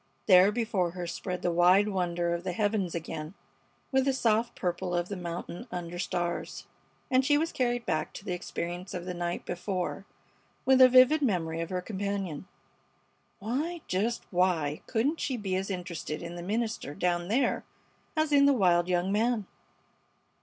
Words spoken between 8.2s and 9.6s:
the experience of the night